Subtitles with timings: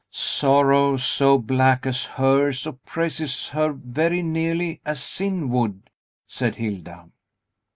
[0.09, 5.91] "Sorrow so black as hers oppresses her very nearly as sin would,"
[6.25, 7.11] said Hilda.